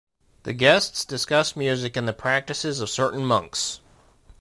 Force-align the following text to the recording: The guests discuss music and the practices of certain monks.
The 0.45 0.53
guests 0.53 1.05
discuss 1.05 1.55
music 1.55 1.95
and 1.95 2.07
the 2.07 2.13
practices 2.13 2.79
of 2.81 2.89
certain 2.89 3.23
monks. 3.23 3.81